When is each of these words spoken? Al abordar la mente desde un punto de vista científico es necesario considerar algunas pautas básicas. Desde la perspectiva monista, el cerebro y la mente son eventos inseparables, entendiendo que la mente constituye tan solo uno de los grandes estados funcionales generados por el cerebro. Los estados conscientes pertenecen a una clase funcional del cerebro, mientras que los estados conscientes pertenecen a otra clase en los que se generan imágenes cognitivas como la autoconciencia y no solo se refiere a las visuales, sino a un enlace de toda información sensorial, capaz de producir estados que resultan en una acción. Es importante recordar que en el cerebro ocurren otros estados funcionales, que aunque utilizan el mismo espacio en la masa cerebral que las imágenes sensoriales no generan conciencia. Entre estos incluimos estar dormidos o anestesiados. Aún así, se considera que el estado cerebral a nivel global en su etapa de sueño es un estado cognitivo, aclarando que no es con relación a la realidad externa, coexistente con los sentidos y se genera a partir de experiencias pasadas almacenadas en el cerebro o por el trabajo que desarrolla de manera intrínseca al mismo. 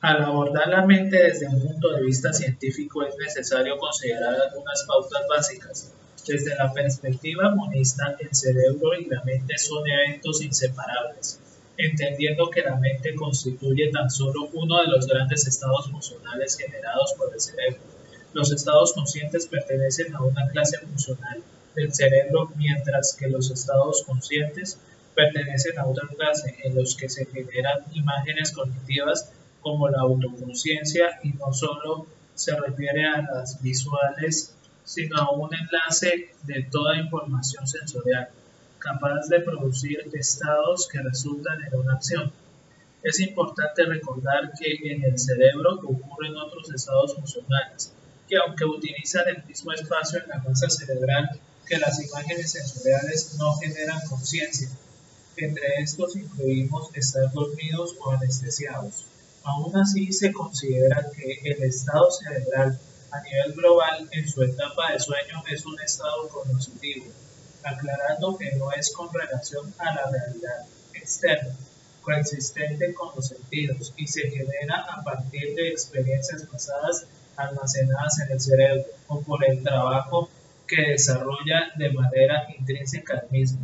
Al 0.00 0.22
abordar 0.22 0.68
la 0.68 0.86
mente 0.86 1.16
desde 1.20 1.48
un 1.48 1.60
punto 1.60 1.90
de 1.90 2.04
vista 2.04 2.32
científico 2.32 3.02
es 3.02 3.16
necesario 3.16 3.76
considerar 3.78 4.32
algunas 4.32 4.84
pautas 4.84 5.22
básicas. 5.28 5.92
Desde 6.24 6.54
la 6.54 6.72
perspectiva 6.72 7.52
monista, 7.52 8.16
el 8.20 8.32
cerebro 8.32 8.94
y 8.94 9.06
la 9.06 9.24
mente 9.24 9.58
son 9.58 9.82
eventos 9.88 10.40
inseparables, 10.40 11.40
entendiendo 11.76 12.48
que 12.48 12.62
la 12.62 12.76
mente 12.76 13.16
constituye 13.16 13.90
tan 13.90 14.08
solo 14.08 14.48
uno 14.52 14.80
de 14.82 14.86
los 14.86 15.04
grandes 15.08 15.48
estados 15.48 15.90
funcionales 15.90 16.56
generados 16.56 17.14
por 17.18 17.34
el 17.34 17.40
cerebro. 17.40 17.80
Los 18.34 18.52
estados 18.52 18.92
conscientes 18.92 19.48
pertenecen 19.48 20.14
a 20.14 20.22
una 20.22 20.46
clase 20.46 20.78
funcional 20.78 21.42
del 21.74 21.92
cerebro, 21.92 22.52
mientras 22.54 23.16
que 23.18 23.26
los 23.26 23.50
estados 23.50 24.04
conscientes 24.04 24.78
pertenecen 25.16 25.76
a 25.76 25.86
otra 25.86 26.06
clase 26.06 26.54
en 26.62 26.76
los 26.76 26.94
que 26.94 27.08
se 27.08 27.26
generan 27.26 27.82
imágenes 27.94 28.52
cognitivas 28.52 29.32
como 29.60 29.88
la 29.88 30.00
autoconciencia 30.00 31.18
y 31.22 31.30
no 31.30 31.52
solo 31.52 32.06
se 32.34 32.54
refiere 32.56 33.04
a 33.06 33.22
las 33.22 33.60
visuales, 33.60 34.54
sino 34.84 35.18
a 35.18 35.32
un 35.32 35.50
enlace 35.54 36.30
de 36.44 36.62
toda 36.70 36.98
información 36.98 37.66
sensorial, 37.66 38.28
capaz 38.78 39.28
de 39.28 39.40
producir 39.40 40.08
estados 40.12 40.88
que 40.88 41.00
resultan 41.00 41.62
en 41.64 41.78
una 41.78 41.94
acción. 41.94 42.32
Es 43.02 43.20
importante 43.20 43.84
recordar 43.84 44.52
que 44.58 44.92
en 44.92 45.04
el 45.04 45.18
cerebro 45.18 45.74
ocurren 45.84 46.36
otros 46.36 46.72
estados 46.72 47.14
funcionales, 47.14 47.92
que 48.28 48.36
aunque 48.36 48.64
utilizan 48.64 49.28
el 49.28 49.44
mismo 49.44 49.72
espacio 49.72 50.20
en 50.22 50.28
la 50.28 50.38
masa 50.38 50.68
cerebral 50.68 51.40
que 51.66 51.78
las 51.78 52.02
imágenes 52.02 52.52
sensoriales 52.52 53.36
no 53.38 53.54
generan 53.54 54.00
conciencia. 54.08 54.68
Entre 55.36 55.66
estos 55.78 56.16
incluimos 56.16 56.88
estar 56.94 57.30
dormidos 57.32 57.94
o 58.00 58.10
anestesiados. 58.10 59.06
Aún 59.44 59.76
así, 59.76 60.12
se 60.12 60.32
considera 60.32 61.06
que 61.14 61.40
el 61.44 61.62
estado 61.62 62.10
cerebral 62.10 62.78
a 63.10 63.20
nivel 63.22 63.52
global 63.54 64.08
en 64.12 64.28
su 64.28 64.42
etapa 64.42 64.92
de 64.92 65.00
sueño 65.00 65.42
es 65.50 65.64
un 65.64 65.80
estado 65.80 66.28
cognitivo, 66.28 67.06
aclarando 67.62 68.36
que 68.36 68.52
no 68.56 68.70
es 68.72 68.92
con 68.92 69.12
relación 69.12 69.72
a 69.78 69.94
la 69.94 70.10
realidad 70.10 70.66
externa, 70.92 71.54
coexistente 72.02 72.92
con 72.94 73.14
los 73.16 73.28
sentidos 73.28 73.92
y 73.96 74.06
se 74.06 74.30
genera 74.30 74.86
a 74.88 75.02
partir 75.02 75.54
de 75.54 75.68
experiencias 75.68 76.42
pasadas 76.44 77.06
almacenadas 77.36 78.18
en 78.20 78.32
el 78.32 78.40
cerebro 78.40 78.84
o 79.06 79.20
por 79.22 79.44
el 79.44 79.62
trabajo 79.62 80.28
que 80.66 80.90
desarrolla 80.90 81.72
de 81.76 81.92
manera 81.92 82.46
intrínseca 82.58 83.18
al 83.18 83.30
mismo. 83.30 83.60